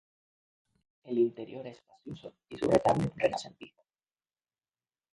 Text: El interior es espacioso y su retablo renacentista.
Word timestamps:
El 1.03 1.19
interior 1.19 1.67
es 1.67 1.77
espacioso 1.77 2.33
y 2.49 2.57
su 2.57 2.65
retablo 2.71 3.11
renacentista. 3.17 3.83